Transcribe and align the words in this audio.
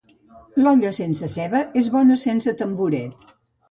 L'olla 0.63 0.93
sense 1.01 1.31
ceba 1.35 1.63
és 1.85 1.93
boda 1.99 2.21
sense 2.27 2.59
tamboret. 2.65 3.33